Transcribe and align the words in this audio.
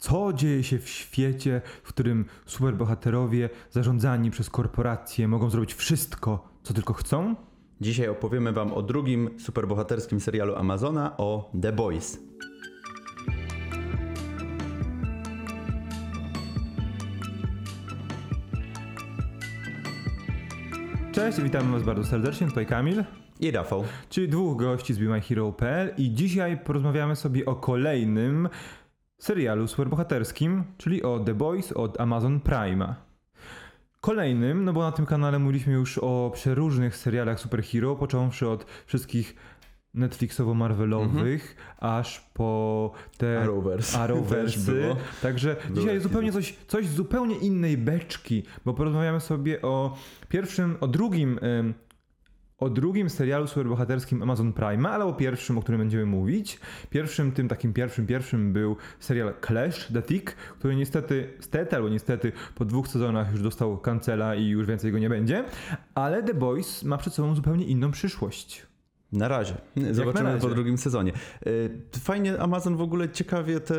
co 0.00 0.32
dzieje 0.32 0.64
się 0.64 0.78
w 0.78 0.88
świecie, 0.88 1.62
w 1.82 1.88
którym 1.88 2.24
superbohaterowie 2.46 3.50
zarządzani 3.70 4.30
przez 4.30 4.50
korporacje 4.50 5.28
mogą 5.28 5.50
zrobić 5.50 5.74
wszystko, 5.74 6.48
co 6.62 6.74
tylko 6.74 6.94
chcą? 6.94 7.36
Dzisiaj 7.80 8.08
opowiemy 8.08 8.52
Wam 8.52 8.72
o 8.72 8.82
drugim 8.82 9.30
superbohaterskim 9.38 10.20
serialu 10.20 10.56
Amazona, 10.56 11.16
o 11.16 11.50
The 11.62 11.72
Boys. 11.72 12.18
Cześć, 21.12 21.40
witamy 21.40 21.72
Was 21.72 21.82
bardzo 21.82 22.04
serdecznie, 22.04 22.46
tutaj 22.46 22.66
Kamil. 22.66 23.04
I 23.40 23.50
Rafał. 23.50 23.84
Czyli 24.08 24.28
dwóch 24.28 24.56
gości 24.56 24.94
z 24.94 24.98
BeMyHero.pl 24.98 25.94
i 25.98 26.14
dzisiaj 26.14 26.58
porozmawiamy 26.58 27.16
sobie 27.16 27.46
o 27.46 27.54
kolejnym 27.54 28.48
serialu 29.20 29.68
superbohaterskim, 29.68 30.64
czyli 30.78 31.02
o 31.02 31.20
The 31.20 31.34
Boys 31.34 31.72
od 31.72 32.00
Amazon 32.00 32.40
Prime'a. 32.40 32.94
Kolejnym, 34.00 34.64
no 34.64 34.72
bo 34.72 34.80
na 34.80 34.92
tym 34.92 35.06
kanale 35.06 35.38
mówiliśmy 35.38 35.72
już 35.72 35.98
o 35.98 36.30
przeróżnych 36.34 36.96
serialach 36.96 37.40
superhero, 37.40 37.96
począwszy 37.96 38.48
od 38.48 38.66
wszystkich 38.86 39.36
Netflixowo-Marvelowych, 39.94 41.40
aż 41.78 42.20
po 42.20 42.92
te 43.18 43.40
Arrowverse. 43.40 43.98
Arrowversy. 43.98 44.72
było. 44.80 44.96
Także 45.22 45.56
dzisiaj 45.70 45.86
takie 45.86 46.00
zupełnie 46.00 46.32
coś, 46.32 46.56
coś 46.66 46.88
zupełnie 46.88 47.36
innej 47.36 47.78
beczki, 47.78 48.42
bo 48.64 48.74
porozmawiamy 48.74 49.20
sobie 49.20 49.62
o 49.62 49.96
pierwszym, 50.28 50.76
o 50.80 50.88
drugim, 50.88 51.38
o 52.60 52.70
drugim 52.70 53.10
serialu 53.10 53.46
superbohaterskim 53.46 54.22
Amazon 54.22 54.52
Prime, 54.52 54.90
ale 54.90 55.04
o 55.04 55.12
pierwszym, 55.12 55.58
o 55.58 55.62
którym 55.62 55.80
będziemy 55.80 56.06
mówić. 56.06 56.60
Pierwszym, 56.90 57.32
tym 57.32 57.48
takim 57.48 57.72
pierwszym, 57.72 58.06
pierwszym 58.06 58.52
był 58.52 58.76
serial 58.98 59.34
Clash, 59.46 59.88
The 59.92 60.02
Tick, 60.02 60.34
który 60.34 60.76
niestety, 60.76 61.34
stety 61.40 61.76
albo 61.76 61.88
niestety 61.88 62.32
po 62.54 62.64
dwóch 62.64 62.88
sezonach 62.88 63.32
już 63.32 63.42
dostał 63.42 63.78
kancela 63.78 64.34
i 64.34 64.46
już 64.46 64.66
więcej 64.66 64.92
go 64.92 64.98
nie 64.98 65.08
będzie, 65.08 65.44
ale 65.94 66.22
The 66.22 66.34
Boys 66.34 66.82
ma 66.82 66.98
przed 66.98 67.14
sobą 67.14 67.34
zupełnie 67.34 67.64
inną 67.64 67.90
przyszłość. 67.90 68.69
Na 69.12 69.28
razie. 69.28 69.54
Zobaczymy 69.90 70.24
na 70.24 70.32
razie. 70.34 70.48
po 70.48 70.54
drugim 70.54 70.78
sezonie. 70.78 71.12
Y, 71.46 71.70
Fajnie 72.00 72.38
Amazon 72.38 72.76
w 72.76 72.80
ogóle 72.80 73.08
ciekawie 73.08 73.60
te, 73.60 73.74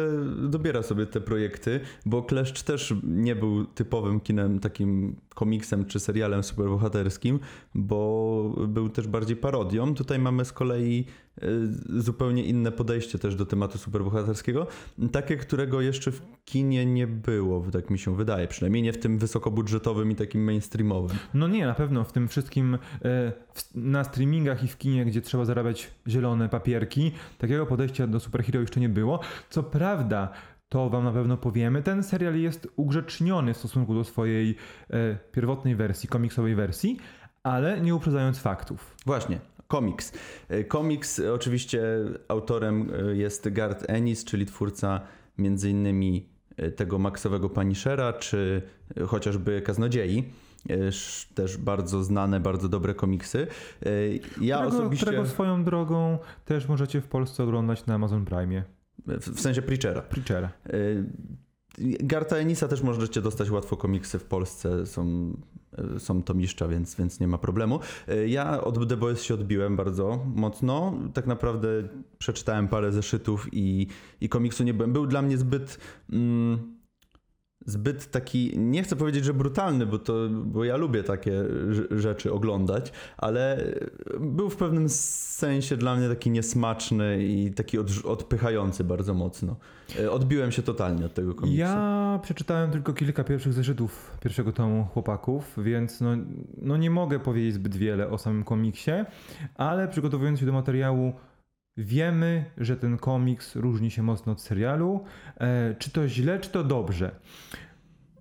dobiera 0.50 0.84
sobie 0.84 1.06
te 1.06 1.22
projekty, 1.22 1.80
bo 2.06 2.24
Kleszcz 2.24 2.62
też 2.64 2.94
nie 3.04 3.36
był 3.36 3.66
typowym 3.66 4.20
kinem, 4.20 4.60
takim 4.60 5.16
komiksem 5.36 5.86
czy 5.86 6.00
serialem 6.00 6.44
superbohaterskim, 6.44 7.40
bo 7.76 8.54
był 8.68 8.90
też 8.90 9.08
bardziej 9.08 9.38
parodią. 9.38 9.96
Tutaj 9.96 10.20
mamy 10.20 10.46
z 10.46 10.54
kolei 10.54 11.06
zupełnie 11.90 12.44
inne 12.44 12.72
podejście 12.72 13.20
też 13.20 13.36
do 13.36 13.46
tematu 13.46 13.78
superbohaterskiego, 13.78 14.68
takie, 15.12 15.38
którego 15.38 15.82
jeszcze 15.82 16.12
w 16.12 16.22
kinie 16.46 16.86
nie 16.86 17.08
było, 17.08 17.66
tak 17.72 17.90
mi 17.90 18.00
się 18.00 18.16
wydaje, 18.16 18.48
przynajmniej 18.48 18.84
nie 18.84 18.94
w 18.94 18.98
tym 18.98 19.18
wysokobudżetowym 19.18 20.12
i 20.12 20.16
takim 20.16 20.44
mainstreamowym. 20.44 21.18
No 21.34 21.48
nie, 21.48 21.66
na 21.66 21.74
pewno 21.74 22.04
w 22.04 22.12
tym 22.12 22.28
wszystkim 22.28 22.78
e, 23.06 23.32
na 23.76 24.04
streamingach 24.04 24.64
i 24.64 24.68
w 24.68 24.78
kinie, 24.78 25.06
gdzie 25.06 25.22
trzeba 25.22 25.46
zarabiać 25.46 25.92
zielone 26.08 26.50
papierki, 26.50 27.12
takiego 27.38 27.66
podejścia 27.66 28.08
do 28.08 28.20
superhero 28.20 28.60
jeszcze 28.60 28.80
nie 28.80 28.90
było. 28.90 29.20
Co 29.50 29.64
prawda, 29.64 30.30
to 30.70 30.90
wam 30.90 31.04
na 31.04 31.12
pewno 31.12 31.38
powiemy, 31.38 31.84
ten 31.84 32.04
serial 32.04 32.40
jest 32.40 32.68
ugrzeczniony 32.76 33.54
w 33.54 33.58
stosunku 33.58 33.94
do 33.94 34.04
swojej 34.04 34.56
e, 34.90 35.18
pierwotnej 35.32 35.76
wersji, 35.76 36.10
komiksowej 36.10 36.56
wersji, 36.56 36.98
ale 37.44 37.82
nie 37.82 37.96
uprzedzając 37.96 38.40
faktów. 38.40 38.96
Właśnie, 39.06 39.40
komiks. 39.72 40.14
E, 40.50 40.64
Komiks, 40.64 41.20
e, 41.20 41.34
oczywiście 41.34 41.82
autorem 42.28 42.92
e, 42.94 43.16
jest 43.16 43.50
Garth 43.50 43.86
Ennis, 43.88 44.26
czyli 44.26 44.46
twórca 44.46 45.02
między 45.38 45.70
innymi 45.70 46.32
tego 46.76 47.00
Maxowego 47.00 47.50
Punishera, 47.50 48.14
czy 48.14 48.62
chociażby 49.08 49.62
Kaznodziei. 49.62 50.24
Też 51.36 51.58
bardzo 51.58 52.04
znane, 52.04 52.40
bardzo 52.40 52.70
dobre 52.70 52.94
komiksy. 52.94 53.48
Ja 54.42 54.58
którego, 54.58 54.78
osobiście... 54.78 55.06
którego 55.06 55.28
swoją 55.28 55.64
drogą 55.64 56.18
też 56.46 56.68
możecie 56.68 57.02
w 57.02 57.08
Polsce 57.08 57.44
oglądać 57.44 57.86
na 57.86 57.96
Amazon 57.96 58.26
Prime. 58.26 58.64
W 59.08 59.42
sensie 59.42 59.62
Preachera. 59.62 60.02
Preachera. 60.02 60.52
Garta 62.00 62.36
Enisa 62.36 62.68
też 62.68 62.82
możecie 62.82 63.22
dostać 63.22 63.50
łatwo 63.50 63.78
komiksy 63.78 64.20
w 64.20 64.24
Polsce, 64.24 64.86
są, 64.86 65.34
y, 65.96 66.00
są 66.00 66.24
tomiszcza, 66.24 66.68
więc, 66.68 66.96
więc 66.96 67.20
nie 67.20 67.28
ma 67.28 67.38
problemu. 67.38 67.80
Y, 68.10 68.30
Ja 68.30 68.64
od 68.64 68.90
The 68.90 68.98
Boys 68.98 69.24
się 69.24 69.34
odbiłem 69.34 69.76
bardzo 69.76 70.26
mocno. 70.36 70.94
Tak 71.14 71.28
naprawdę 71.28 71.68
przeczytałem 72.18 72.68
parę 72.68 72.92
zeszytów 72.92 73.48
i, 73.52 73.88
i 74.22 74.30
komiksu 74.30 74.64
nie 74.64 74.74
byłem. 74.74 74.94
Był 74.94 75.08
dla 75.08 75.22
mnie 75.22 75.38
zbyt... 75.38 75.80
Mm, 76.12 76.81
Zbyt 77.66 78.12
taki, 78.12 78.60
nie 78.60 78.84
chcę 78.84 78.96
powiedzieć, 78.96 79.26
że 79.26 79.34
brutalny, 79.34 79.86
bo, 79.86 80.00
to, 80.00 80.14
bo 80.46 80.64
ja 80.64 80.78
lubię 80.78 81.04
takie 81.04 81.32
rz- 81.32 81.98
rzeczy 82.00 82.34
oglądać, 82.34 82.92
ale 83.18 83.66
był 84.20 84.50
w 84.50 84.56
pewnym 84.56 84.90
sensie 84.90 85.78
dla 85.78 85.96
mnie 85.96 86.10
taki 86.10 86.32
niesmaczny 86.32 87.24
i 87.24 87.52
taki 87.52 87.78
od, 87.80 87.88
odpychający 88.06 88.84
bardzo 88.84 89.14
mocno. 89.14 89.56
E, 90.00 90.12
Odbiłem 90.12 90.52
się 90.52 90.62
totalnie 90.62 91.06
od 91.06 91.14
tego 91.14 91.36
komiksu. 91.36 91.60
Ja 91.60 92.20
przeczytałem 92.24 92.72
tylko 92.72 92.94
kilka 92.94 93.24
pierwszych 93.24 93.54
zeszytów 93.54 94.18
pierwszego 94.22 94.52
tomu 94.52 94.84
chłopaków, 94.86 95.54
więc 95.58 96.02
no, 96.02 96.10
no 96.62 96.78
nie 96.78 96.90
mogę 96.90 97.20
powiedzieć 97.20 97.54
zbyt 97.54 97.76
wiele 97.76 98.10
o 98.10 98.18
samym 98.18 98.44
komiksie, 98.44 98.92
ale 99.56 99.88
przygotowując 99.88 100.40
się 100.40 100.46
do 100.46 100.52
materiału, 100.54 101.14
wiemy, 101.78 102.46
że 102.58 102.78
ten 102.78 102.98
komiks 102.98 103.56
różni 103.56 103.92
się 103.92 104.04
mocno 104.04 104.32
od 104.32 104.42
serialu. 104.42 105.04
E, 105.38 105.76
czy 105.80 105.92
to 105.92 106.08
źle, 106.08 106.40
czy 106.40 106.50
to 106.50 106.64
dobrze? 106.64 107.16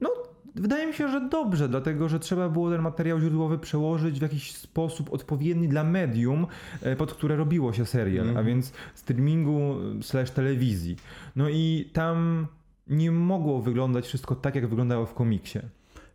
No, 0.00 0.10
wydaje 0.54 0.86
mi 0.86 0.94
się, 0.94 1.08
że 1.08 1.28
dobrze, 1.28 1.68
dlatego 1.68 2.08
że 2.08 2.20
trzeba 2.20 2.48
było 2.48 2.70
ten 2.70 2.82
materiał 2.82 3.20
źródłowy 3.20 3.58
przełożyć 3.58 4.18
w 4.18 4.22
jakiś 4.22 4.56
sposób 4.56 5.12
odpowiedni 5.12 5.68
dla 5.68 5.84
medium, 5.84 6.46
e, 6.82 6.96
pod 6.96 7.12
które 7.14 7.36
robiło 7.36 7.72
się 7.72 7.86
serial, 7.86 8.26
a 8.26 8.28
Mhm. 8.28 8.46
więc 8.46 8.72
streamingu 8.94 9.74
slash 10.02 10.30
telewizji. 10.30 10.96
No 11.36 11.48
i 11.48 11.90
tam 11.92 12.46
nie 12.86 13.10
mogło 13.12 13.62
wyglądać 13.62 14.06
wszystko 14.06 14.34
tak, 14.34 14.54
jak 14.54 14.66
wyglądało 14.66 15.06
w 15.06 15.14
komiksie. 15.14 15.58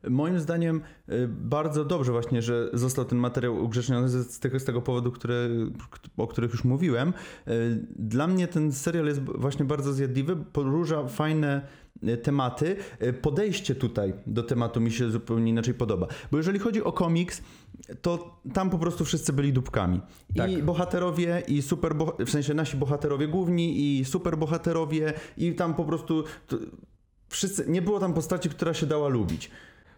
Moim 0.09 0.39
zdaniem 0.39 0.81
y, 1.09 1.27
bardzo 1.27 1.85
dobrze 1.85 2.11
właśnie, 2.11 2.41
że 2.41 2.69
został 2.73 3.05
ten 3.05 3.17
materiał 3.17 3.63
ugrzeczniony 3.63 4.09
z 4.09 4.39
tego, 4.39 4.59
z 4.59 4.63
tego 4.63 4.81
powodu, 4.81 5.11
które, 5.11 5.49
o 6.17 6.27
których 6.27 6.51
już 6.51 6.63
mówiłem. 6.63 7.13
Y, 7.47 7.85
Dla 7.99 8.27
mnie 8.27 8.47
ten 8.47 8.71
serial 8.71 9.05
jest 9.05 9.21
właśnie 9.21 9.65
bardzo 9.65 9.93
zjadliwy, 9.93 10.35
porusza 10.35 11.07
fajne 11.07 11.67
y, 12.03 12.17
tematy. 12.17 12.75
Podejście 13.21 13.75
tutaj 13.75 14.13
do 14.27 14.43
tematu 14.43 14.81
mi 14.81 14.91
się 14.91 15.11
zupełnie 15.11 15.51
inaczej 15.51 15.73
podoba. 15.73 16.07
Bo 16.31 16.37
jeżeli 16.37 16.59
chodzi 16.59 16.83
o 16.83 16.91
komiks, 16.91 17.41
to 18.01 18.41
tam 18.53 18.69
po 18.69 18.77
prostu 18.79 19.05
wszyscy 19.05 19.33
byli 19.33 19.53
dupkami. 19.53 20.01
I 20.29 20.37
Tak. 20.37 20.63
bohaterowie, 20.63 21.43
i 21.47 21.61
super, 21.61 21.95
w 22.25 22.29
sensie 22.29 22.53
nasi 22.53 22.77
bohaterowie 22.77 23.27
główni, 23.27 23.99
i 23.99 24.05
super 24.05 24.37
bohaterowie, 24.37 25.13
i 25.37 25.53
tam 25.55 25.73
po 25.73 25.83
prostu 25.85 26.23
to, 26.47 26.57
wszyscy, 27.29 27.65
nie 27.67 27.81
było 27.81 27.99
tam 27.99 28.13
postaci, 28.13 28.49
która 28.49 28.73
się 28.73 28.85
dała 28.85 29.07
lubić. 29.07 29.51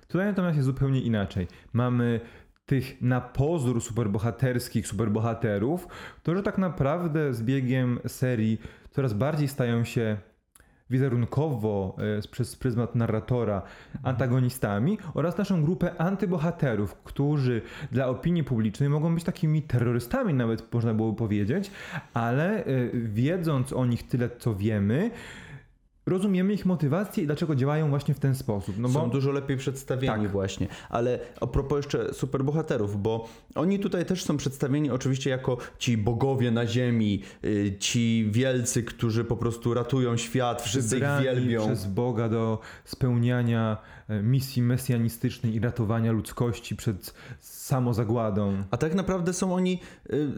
Tutaj 0.08 0.28
natomiast 0.28 0.56
jest 0.56 0.66
zupełnie 0.66 1.02
inaczej. 1.02 1.48
Mamy 1.74 2.20
tych 2.66 3.02
na 3.02 3.22
pozór 3.22 3.82
superbohaterskich 3.82 4.88
superbohaterów, 4.88 5.88
którzy 6.22 6.44
tak 6.44 6.58
naprawdę 6.58 7.34
z 7.34 7.44
biegiem 7.44 8.00
serii 8.08 8.62
coraz 8.92 9.14
bardziej 9.14 9.48
stają 9.48 9.84
się 9.84 10.18
wizerunkowo 10.90 11.96
e, 12.18 12.28
przez 12.32 12.56
pryzmat 12.56 12.96
narratora 12.96 13.62
antagonistami 14.04 14.98
oraz 15.14 15.38
naszą 15.38 15.64
grupę 15.64 16.02
antybohaterów, 16.02 16.96
którzy 16.96 17.62
dla 17.92 18.08
opinii 18.08 18.44
publicznej 18.44 18.90
mogą 18.90 19.16
być 19.16 19.24
takimi 19.24 19.62
terrorystami 19.62 20.34
nawet 20.34 20.74
można 20.74 20.94
było 20.94 21.14
powiedzieć, 21.14 21.72
ale 22.14 22.66
e, 22.66 22.66
wiedząc 22.94 23.74
o 23.74 23.86
nich 23.86 24.08
tyle 24.08 24.30
co 24.40 24.56
wiemy, 24.56 25.12
rozumiemy 26.08 26.54
ich 26.54 26.66
motywację 26.66 27.24
i 27.24 27.26
dlaczego 27.26 27.56
działają 27.56 27.90
właśnie 27.90 28.14
w 28.14 28.20
ten 28.20 28.36
sposób. 28.36 28.76
No 28.80 28.90
Są 28.90 29.02
bo 29.02 29.08
dużo 29.08 29.32
lepiej 29.32 29.58
przedstawieni 29.58 30.24
Tak. 30.24 30.32
właśnie. 30.32 30.68
Ale 30.90 31.20
a 31.42 31.48
propos 31.48 31.78
jeszcze 31.78 32.14
superbohaterów, 32.14 33.02
bo 33.02 33.28
oni 33.56 33.80
tutaj 33.80 34.06
też 34.06 34.24
są 34.24 34.38
przedstawieni 34.38 34.92
oczywiście 34.92 35.30
jako 35.30 35.58
ci 35.80 35.98
bogowie 35.98 36.52
na 36.52 36.68
ziemi, 36.68 37.22
y, 37.46 37.76
ci 37.80 38.28
wielcy, 38.32 38.84
którzy 38.84 39.24
po 39.24 39.38
prostu 39.38 39.74
ratują 39.74 40.18
świat, 40.18 40.62
wszyscy 40.62 40.98
ich 40.98 41.04
wielbią. 41.24 41.66
przez 41.66 41.86
Boga 41.86 42.30
do 42.30 42.60
spełniania 42.86 43.78
misji 44.10 44.62
mesjanistycznej 44.62 45.56
i 45.56 45.60
ratowania 45.60 46.12
ludzkości 46.12 46.76
przed 46.76 47.14
samozagładą. 47.40 48.64
A 48.72 48.78
tak 48.78 48.96
naprawdę 48.96 49.34
są 49.34 49.54
oni 49.54 49.80
y, 50.10 50.30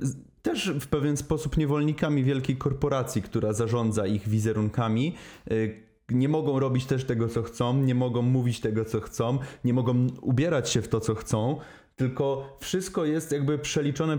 też 0.41 0.71
w 0.79 0.87
pewien 0.87 1.17
sposób 1.17 1.57
niewolnikami 1.57 2.23
wielkiej 2.23 2.57
korporacji, 2.57 3.21
która 3.21 3.53
zarządza 3.53 4.07
ich 4.07 4.29
wizerunkami. 4.29 5.15
Y, 5.51 5.89
Nie 6.09 6.29
mogą 6.29 6.59
robić 6.59 6.85
też 6.85 7.05
tego, 7.05 7.27
co 7.27 7.43
chcą, 7.43 7.73
nie 7.83 7.95
mogą 7.95 8.21
mówić 8.21 8.59
tego, 8.59 8.85
co 8.85 8.99
chcą, 8.99 9.39
nie 9.63 9.73
mogą 9.73 10.07
ubierać 10.21 10.69
się 10.69 10.81
w 10.81 10.87
to, 10.87 10.99
co 10.99 11.15
chcą. 11.15 11.59
Tylko 11.99 12.57
wszystko 12.59 13.05
jest 13.05 13.31
jakby 13.31 13.57
przeliczone, 13.57 14.17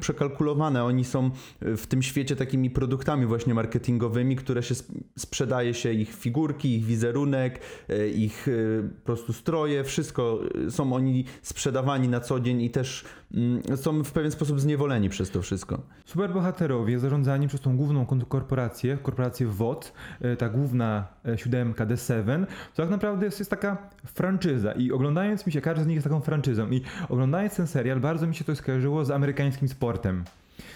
przekalkulowane. 0.00 0.84
Oni 0.84 1.04
są 1.04 1.30
w 1.60 1.86
tym 1.86 2.02
świecie 2.02 2.36
takimi 2.36 2.70
produktami 2.70 3.26
właśnie 3.26 3.54
marketingowymi, 3.54 4.36
które 4.36 4.62
się 4.62 4.74
sprzedaje 5.18 5.74
się 5.74 5.92
ich 5.92 6.14
figurki, 6.14 6.76
ich 6.76 6.84
wizerunek, 6.84 7.60
e, 7.88 8.08
ich 8.08 8.48
e, 8.48 8.52
po 8.88 9.04
prostu 9.04 9.32
stroje, 9.32 9.84
wszystko 9.84 10.40
są 10.70 10.92
oni 10.92 11.24
sprzedawani 11.42 12.08
na 12.08 12.20
co 12.20 12.40
dzień 12.40 12.62
i 12.62 12.70
też 12.70 13.04
mm, 13.34 13.76
są 13.76 14.02
w 14.02 14.12
pewien 14.12 14.30
sposób 14.30 14.60
zniewoleni 14.60 15.08
przez 15.08 15.30
to 15.30 15.42
wszystko. 15.42 15.82
Superbohaterowie 16.04 16.98
zarządzani 16.98 17.48
przez 17.48 17.60
tą 17.60 17.76
główną 17.76 18.06
korporację, 18.06 18.98
korporację 19.02 19.46
WOT, 19.46 19.92
e, 20.20 20.36
ta 20.36 20.48
główna 20.48 21.06
siódemka 21.36 21.86
The7, 21.86 22.46
to 22.74 22.82
tak 22.82 22.90
naprawdę 22.90 23.26
jest, 23.26 23.38
jest 23.38 23.50
taka 23.50 23.90
franczyza 24.04 24.72
i 24.72 24.92
oglądając 24.92 25.46
mi 25.46 25.52
się, 25.52 25.60
każdy 25.60 25.84
z 25.84 25.86
nich 25.86 25.94
jest 25.94 26.04
taką 26.04 26.20
franczyzą 26.20 26.70
i 26.70 26.82
oglądając 27.12 27.56
ten 27.56 27.66
serial 27.66 28.00
bardzo 28.00 28.26
mi 28.26 28.34
się 28.34 28.44
to 28.44 28.56
skojarzyło 28.56 29.04
z 29.04 29.10
amerykańskim 29.10 29.68
sportem. 29.68 30.24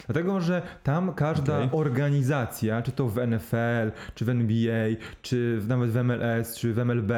Dlatego, 0.06 0.40
że 0.40 0.62
tam 0.82 1.14
każda 1.14 1.58
okay. 1.58 1.78
organizacja, 1.78 2.82
czy 2.82 2.92
to 2.92 3.08
w 3.08 3.26
NFL, 3.26 3.92
czy 4.14 4.24
w 4.24 4.28
NBA, 4.28 4.86
czy 5.22 5.60
nawet 5.68 5.90
w 5.90 6.04
MLS, 6.04 6.56
czy 6.56 6.74
w 6.74 6.78
MLB, 6.78 7.12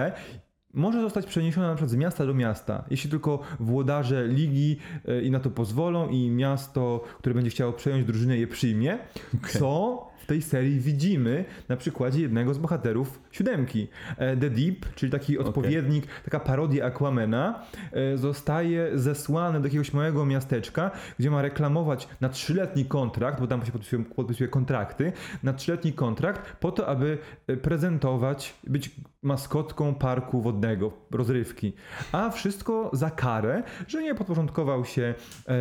może 0.74 1.00
zostać 1.00 1.26
przeniesiona 1.26 1.68
na 1.68 1.74
przykład 1.74 1.90
z 1.90 1.94
miasta 1.94 2.26
do 2.26 2.34
miasta, 2.34 2.84
jeśli 2.90 3.10
tylko 3.10 3.40
włodarze 3.60 4.28
ligi 4.28 4.78
e, 5.08 5.22
i 5.22 5.30
na 5.30 5.40
to 5.40 5.50
pozwolą 5.50 6.08
i 6.08 6.30
miasto, 6.30 7.04
które 7.18 7.34
będzie 7.34 7.50
chciało 7.50 7.72
przejąć 7.72 8.04
drużynę 8.04 8.38
je 8.38 8.46
przyjmie, 8.46 8.98
okay. 9.34 9.60
co 9.60 10.07
tej 10.28 10.42
serii 10.42 10.80
widzimy 10.80 11.44
na 11.68 11.76
przykładzie 11.76 12.20
jednego 12.20 12.54
z 12.54 12.58
bohaterów 12.58 13.20
siódemki. 13.32 13.88
E, 14.16 14.36
The 14.36 14.50
Deep, 14.50 14.94
czyli 14.94 15.12
taki 15.12 15.38
odpowiednik, 15.38 16.04
okay. 16.04 16.16
taka 16.24 16.40
parodia 16.40 16.84
Aquamena, 16.84 17.62
e, 17.92 18.16
zostaje 18.16 18.98
zesłany 18.98 19.60
do 19.60 19.66
jakiegoś 19.66 19.92
małego 19.92 20.26
miasteczka, 20.26 20.90
gdzie 21.18 21.30
ma 21.30 21.42
reklamować 21.42 22.08
na 22.20 22.28
trzyletni 22.28 22.84
kontrakt, 22.84 23.40
bo 23.40 23.46
tam 23.46 23.66
się 23.66 23.72
podpisuje, 23.72 24.04
podpisuje 24.04 24.48
kontrakty, 24.48 25.12
na 25.42 25.52
trzyletni 25.52 25.92
kontrakt 25.92 26.56
po 26.56 26.72
to, 26.72 26.86
aby 26.86 27.18
e, 27.46 27.56
prezentować, 27.56 28.54
być 28.66 28.90
maskotką 29.22 29.94
parku 29.94 30.40
wodnego, 30.40 30.92
rozrywki. 31.10 31.72
A 32.12 32.30
wszystko 32.30 32.90
za 32.92 33.10
karę, 33.10 33.62
że 33.86 34.02
nie 34.02 34.14
podporządkował 34.14 34.84
się 34.84 35.14
e, 35.48 35.54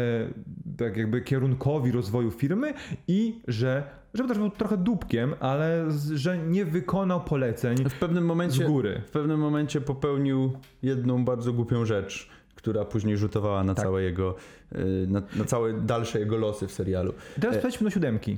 tak 0.77 0.97
jakby 0.97 1.21
kierunkowi 1.21 1.91
rozwoju 1.91 2.31
firmy 2.31 2.73
i 3.07 3.41
że 3.47 3.83
żeby 4.17 4.29
też 4.29 4.37
był 4.37 4.49
trochę 4.49 4.77
dupkiem, 4.77 5.33
ale 5.39 5.85
że 6.13 6.37
nie 6.37 6.65
wykonał 6.65 7.21
poleceń 7.21 7.77
w 7.89 7.99
pewnym 7.99 8.25
momencie, 8.25 8.63
z 8.63 8.67
góry. 8.67 9.01
W 9.05 9.11
pewnym 9.11 9.39
momencie 9.39 9.81
popełnił 9.81 10.51
jedną 10.83 11.25
bardzo 11.25 11.53
głupią 11.53 11.85
rzecz, 11.85 12.29
która 12.55 12.85
później 12.85 13.17
rzutowała 13.17 13.63
na 13.63 13.75
tak. 13.75 13.85
całe 13.85 14.03
jego, 14.03 14.35
y, 14.75 15.07
na, 15.07 15.21
na, 15.35 15.45
całe 15.45 15.73
dalsze 15.73 16.19
jego 16.19 16.37
losy 16.37 16.67
w 16.67 16.71
serialu. 16.71 17.13
teraz 17.41 17.55
e, 17.55 17.59
przejdźmy 17.59 17.85
do 17.85 17.91
siódemki. 17.91 18.37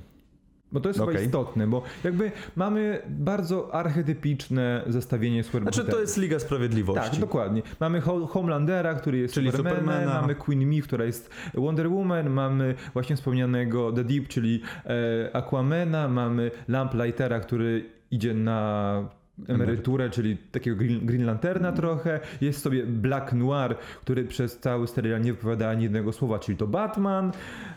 Bo 0.72 0.80
to 0.80 0.90
jest 0.90 1.00
okay. 1.00 1.14
chyba 1.14 1.26
istotne, 1.26 1.68
bo 1.68 1.84
jakby 2.04 2.32
mamy 2.56 3.02
bardzo 3.10 3.74
archetypiczne 3.74 4.84
zestawienie 4.88 5.44
superbohaterów. 5.44 5.86
Znaczy 5.86 5.96
to 5.96 6.02
jest 6.02 6.18
Liga 6.18 6.40
Sprawiedliwości. 6.40 7.12
Tak, 7.12 7.20
dokładnie. 7.20 7.62
Mamy 7.80 8.02
Homelandera, 8.30 8.94
który 8.94 9.18
jest 9.18 9.34
czyli 9.34 9.52
Supermanem, 9.52 9.80
Supermana. 9.80 10.22
mamy 10.22 10.36
Queen 10.36 10.70
Me, 10.70 10.82
która 10.82 11.06
jest 11.06 11.30
Wonder 11.54 11.90
Woman, 11.90 12.30
mamy 12.30 12.76
właśnie 12.94 13.16
wspomnianego 13.16 13.92
The 13.92 14.04
Deep, 14.04 14.28
czyli 14.28 14.62
e, 14.86 15.36
Aquamana, 15.36 16.08
mamy 16.08 16.52
Lamplightera, 16.68 17.40
który 17.40 17.90
idzie 18.12 18.34
na 18.34 19.19
emeryturę, 19.48 20.10
czyli 20.10 20.38
takiego 20.38 20.78
Green, 20.78 21.06
Green 21.06 21.26
Lanterna 21.26 21.72
trochę. 21.72 22.20
Jest 22.42 22.62
sobie 22.62 22.84
Black 22.84 23.34
Noir, 23.34 23.76
który 24.02 24.26
przez 24.26 24.60
cały 24.60 24.88
serial 24.88 25.22
nie 25.22 25.34
wypowiada 25.34 25.70
ani 25.70 25.84
jednego 25.84 26.14
słowa, 26.14 26.40
czyli 26.40 26.58
to 26.58 26.68
Batman. 26.68 27.32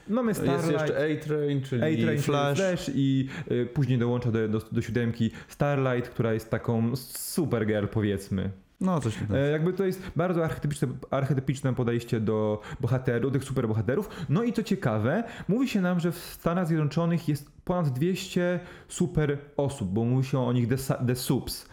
Mamy 0.08 0.34
Starlight. 0.34 0.70
Jest 0.70 0.80
jeszcze 0.80 0.96
A-Train, 0.96 1.62
czyli 1.62 1.82
A-Train, 1.82 2.18
Flash. 2.18 2.58
Flash 2.58 2.90
i 2.94 3.28
y, 3.50 3.66
później 3.66 3.98
dołącza 3.98 4.30
do, 4.32 4.48
do, 4.48 4.60
do 4.72 4.82
siódemki 4.82 5.30
Starlight, 5.48 6.10
która 6.10 6.32
jest 6.32 6.50
taką 6.50 6.96
Supergirl 6.96 7.86
powiedzmy. 7.86 8.50
No, 8.82 9.00
coś. 9.00 9.18
E, 9.34 9.50
jakby 9.50 9.72
to 9.72 9.84
jest 9.84 10.02
bardzo 10.16 10.44
archetypiczne, 10.44 10.88
archetypiczne 11.10 11.74
podejście 11.74 12.20
do 12.20 12.60
bohaterów, 12.80 13.32
tych 13.32 13.44
superbohaterów. 13.44 14.08
No 14.28 14.42
i 14.42 14.52
co 14.52 14.62
ciekawe, 14.62 15.24
mówi 15.48 15.68
się 15.68 15.80
nam, 15.80 16.00
że 16.00 16.12
w 16.12 16.18
Stanach 16.18 16.66
Zjednoczonych 16.66 17.28
jest 17.28 17.51
ponad 17.64 17.88
200 17.88 18.60
super 18.88 19.38
osób, 19.56 19.88
bo 19.88 20.04
mówi 20.04 20.28
się 20.28 20.38
o 20.38 20.52
nich 20.52 20.68
the, 20.68 20.76
the 21.06 21.16
subs. 21.16 21.68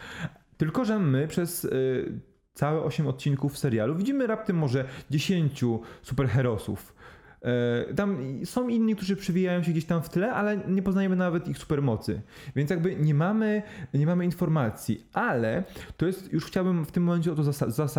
Tylko, 0.58 0.86
że 0.86 1.00
my 1.00 1.28
przez 1.28 1.66
y, 1.66 2.22
całe 2.54 2.84
8 2.84 3.08
odcinków 3.08 3.58
serialu 3.58 3.96
widzimy 3.96 4.28
raptem 4.28 4.58
może 4.58 4.86
10 5.10 5.64
superherosów. 6.02 6.96
E, 7.42 7.94
tam 7.94 8.18
są 8.46 8.68
inni, 8.68 8.96
którzy 8.96 9.16
przewijają 9.16 9.64
się 9.64 9.72
gdzieś 9.72 9.86
tam 9.86 10.02
w 10.02 10.10
tle, 10.10 10.34
ale 10.34 10.58
nie 10.58 10.82
poznajemy 10.82 11.16
nawet 11.16 11.48
ich 11.48 11.58
supermocy. 11.58 12.22
Więc 12.56 12.70
jakby 12.70 12.96
nie 12.96 13.14
mamy, 13.14 13.62
nie 13.94 14.06
mamy 14.06 14.26
informacji, 14.26 15.08
ale 15.14 15.64
to 15.98 16.06
jest, 16.06 16.34
już 16.34 16.46
chciałbym 16.46 16.86
w 16.86 16.92
tym 16.92 17.04
momencie 17.04 17.32
o 17.32 17.36
to 17.36 17.44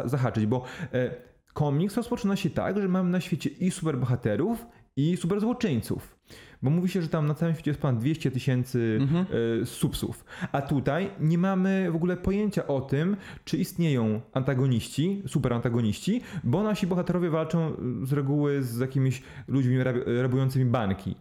zahaczyć, 0.08 0.46
bo 0.46 0.64
e, 0.92 1.14
komiks 1.52 1.96
rozpoczyna 1.96 2.36
się 2.36 2.50
tak, 2.50 2.80
że 2.80 2.88
mamy 2.88 3.10
na 3.10 3.20
świecie 3.20 3.50
i 3.50 3.70
superbohaterów, 3.70 4.66
i 4.96 5.16
superzłoczyńców. 5.16 6.19
Bo 6.62 6.70
mówi 6.70 6.88
się, 6.88 7.02
że 7.02 7.08
tam 7.08 7.26
na 7.26 7.34
całym 7.34 7.54
świecie 7.54 7.70
jest 7.70 7.80
ponad 7.80 8.00
200 8.00 8.30
tysięcy 8.30 8.98
mhm. 9.00 9.26
y, 9.62 9.66
subsów. 9.66 10.24
A 10.52 10.62
tutaj 10.62 11.10
nie 11.20 11.38
mamy 11.38 11.90
w 11.92 11.96
ogóle 11.96 12.16
pojęcia 12.16 12.66
o 12.66 12.80
tym, 12.80 13.16
czy 13.44 13.56
istnieją 13.56 14.20
antagoniści, 14.32 15.22
superantagoniści, 15.26 16.20
bo 16.44 16.62
nasi 16.62 16.86
bohaterowie 16.86 17.30
walczą 17.30 17.68
e, 17.68 17.74
z 18.06 18.12
reguły 18.12 18.62
z 18.62 18.78
jakimiś 18.78 19.22
ludźmi 19.48 19.78
rabującymi 20.22 20.64
banki. 20.64 21.14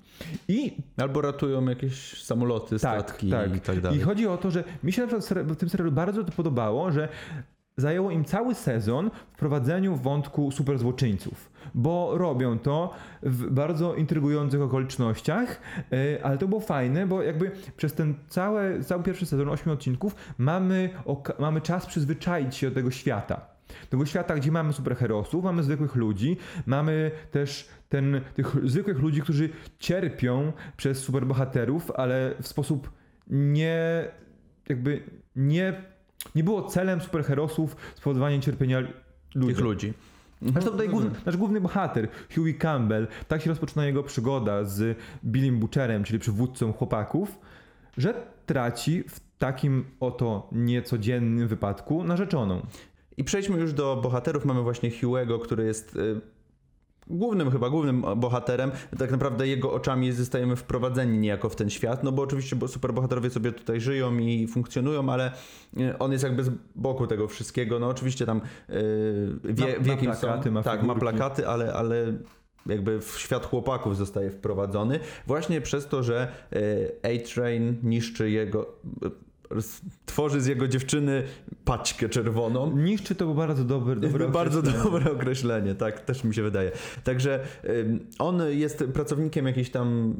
I 0.47 0.77
albo 0.97 1.21
ratują 1.21 1.65
jakieś 1.65 2.24
samoloty, 2.24 2.80
tak, 2.80 2.80
statki 2.80 3.30
tak. 3.30 3.56
i 3.56 3.59
tak 3.59 3.81
dalej. 3.81 4.00
I 4.00 4.01
chodzi 4.01 4.27
o 4.27 4.38
to, 4.38 4.51
że 4.51 4.63
mi 4.83 4.92
się 4.92 5.01
na 5.01 5.07
przykład 5.07 5.47
w 5.47 5.56
tym 5.56 5.69
serialu 5.69 5.92
bardzo 5.92 6.24
to 6.24 6.31
podobało, 6.31 6.92
że 6.92 7.09
zajęło 7.80 8.12
im 8.12 8.26
cały 8.26 8.56
sezon 8.56 9.12
w 9.34 9.38
prowadzeniu 9.38 9.96
wątku 9.96 10.52
superzłoczyńców, 10.52 11.52
bo 11.74 12.18
robią 12.18 12.60
to 12.60 12.94
w 13.24 13.50
bardzo 13.50 13.96
intrygujących 13.96 14.62
okolicznościach, 14.62 15.62
e, 15.92 16.26
ale 16.26 16.38
to 16.38 16.48
było 16.48 16.62
fajne, 16.62 17.08
bo 17.08 17.22
jakby 17.22 17.52
przez 17.78 17.94
ten 17.94 18.16
cały, 18.28 18.84
cały 18.84 19.04
pierwszy 19.04 19.26
sezon, 19.26 19.50
8 19.50 19.74
odcinków, 19.74 20.16
mamy, 20.38 20.90
mamy 21.40 21.62
czas 21.62 21.86
przyzwyczaić 21.86 22.56
się 22.56 22.70
do 22.70 22.76
tego 22.76 22.92
świata. 22.92 23.42
Tego 23.90 24.06
świata, 24.06 24.36
gdzie 24.36 24.52
mamy 24.52 24.74
superherosów, 24.74 25.44
mamy 25.44 25.64
zwykłych 25.64 25.96
ludzi, 25.96 26.38
mamy 26.66 27.12
też 27.31 27.70
ten, 27.90 28.22
tych 28.34 28.56
zwykłych 28.70 29.00
ludzi, 29.00 29.22
którzy 29.22 29.50
cierpią 29.80 30.52
przez 30.78 31.00
superbohaterów, 31.00 31.92
ale 31.92 32.36
w 32.42 32.48
sposób 32.48 32.92
nie 33.28 34.06
jakby 34.70 35.04
nie 35.36 35.84
nie 36.36 36.44
było 36.44 36.63
celem 36.63 37.01
superherosów 37.01 37.76
spowodowanie 37.95 38.40
cierpienia 38.40 38.80
ludzi. 39.35 39.56
Tych 39.56 39.64
ludzi. 39.64 39.94
Zresztą 40.42 40.71
tutaj 40.71 40.90
główny, 40.90 41.11
nasz 41.26 41.38
główny 41.38 41.61
bohater, 41.61 42.07
Huey 42.35 42.54
Campbell, 42.54 43.07
tak 43.28 43.42
się 43.42 43.49
rozpoczyna 43.49 43.85
jego 43.85 44.04
przygoda 44.04 44.64
z 44.64 44.97
Billym 45.26 45.59
Butcherem, 45.59 46.04
czyli 46.04 46.19
przywódcą 46.19 46.73
chłopaków, 46.73 47.40
że 47.97 48.14
traci 48.45 49.04
w 49.04 49.19
takim 49.38 49.85
oto 49.99 50.49
niecodziennym 50.52 51.47
wypadku 51.47 52.04
narzeczoną. 52.04 52.61
I 53.18 53.23
przejdźmy 53.23 53.59
już 53.59 53.73
do 53.73 53.99
bohaterów. 54.04 54.45
Mamy 54.45 54.61
właśnie 54.61 54.92
Huey'ego, 54.92 55.42
który 55.42 55.66
jest 55.66 55.95
y, 55.95 56.21
głównym 57.09 57.51
chyba, 57.51 57.69
głównym 57.69 58.06
bohaterem. 58.18 58.71
Tak 58.97 59.11
naprawdę 59.11 59.47
jego 59.47 59.73
oczami 59.73 60.11
zostajemy 60.11 60.56
wprowadzeni 60.56 61.18
niejako 61.18 61.49
w 61.49 61.56
ten 61.56 61.69
świat, 61.69 62.04
no 62.04 62.11
bo 62.11 62.21
oczywiście 62.21 62.57
superbohaterowie 62.68 63.30
sobie 63.30 63.51
tutaj 63.51 63.81
żyją 63.81 64.18
i 64.18 64.47
funkcjonują, 64.47 65.09
ale 65.09 65.31
e, 65.80 65.99
on 65.99 66.11
jest 66.11 66.23
jakby 66.23 66.44
z 66.44 66.51
boku 66.75 67.07
tego 67.07 67.28
wszystkiego. 67.28 67.80
No 67.80 67.87
oczywiście 67.87 68.25
tam 68.25 68.42
yy, 68.69 68.75
wie, 69.44 69.66
ma, 69.66 69.83
wie 69.83 69.97
kim 69.97 70.11
plakaty, 70.11 70.49
są. 70.49 70.51
Ma 70.51 70.63
tak, 70.63 70.83
ma 70.83 70.95
plakaty, 70.95 71.47
ale, 71.47 71.73
ale 71.73 72.13
jakby 72.66 73.01
w 73.01 73.19
świat 73.19 73.45
chłopaków 73.45 73.97
zostaje 73.97 74.31
wprowadzony 74.31 74.99
właśnie 75.28 75.61
przez 75.61 75.87
to, 75.87 76.04
że 76.04 76.28
e, 77.04 77.11
A-Train 77.11 77.78
niszczy 77.83 78.30
jego 78.30 78.66
tworzy 80.06 80.41
z 80.41 80.45
jego 80.45 80.68
dziewczyny 80.68 81.23
paćkę 81.65 82.09
czerwoną. 82.09 82.77
Niszczy 82.77 83.15
to 83.15 83.33
bardzo 83.33 83.63
dobre, 83.63 83.95
dobre 83.95 84.27
Bardzo 84.39 84.61
dobre 84.61 85.11
określenie, 85.11 85.75
tak, 85.75 85.99
też 85.99 86.23
mi 86.23 86.35
się 86.35 86.44
wydaje. 86.44 86.71
Także 87.03 87.39
on 88.19 88.41
jest 88.49 88.83
pracownikiem 88.94 89.47
jakiejś 89.47 89.69
tam 89.71 90.15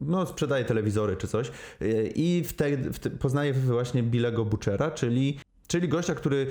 no, 0.00 0.26
sprzedaje 0.26 0.64
telewizory 0.64 1.16
czy 1.16 1.28
coś 1.28 1.50
y, 1.82 2.12
i 2.14 2.44
wtedy 2.44 2.90
poznaje 3.18 3.52
właśnie 3.52 4.02
Billego 4.02 4.44
Butchera, 4.44 4.90
czyli 4.90 5.38
Czyli 5.68 5.88
gościa, 5.88 6.14
który 6.14 6.46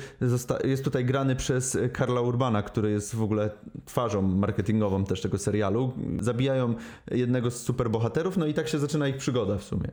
jest 0.64 0.84
tutaj 0.84 1.06
grany 1.06 1.36
przez 1.36 1.78
Karla 1.94 2.22
Urbana, 2.22 2.64
który 2.64 2.92
jest 2.92 3.16
w 3.16 3.22
ogóle 3.22 3.50
twarzą 3.86 4.22
marketingową 4.22 5.06
też 5.06 5.22
tego 5.22 5.38
serialu. 5.38 5.94
Zabijają 6.20 6.76
jednego 7.12 7.52
z 7.52 7.62
superbohaterów, 7.62 8.38
no 8.38 8.46
i 8.46 8.54
tak 8.54 8.68
się 8.68 8.80
zaczyna 8.80 9.08
ich 9.08 9.18
przygoda 9.18 9.58
w 9.58 9.64
sumie. 9.64 9.90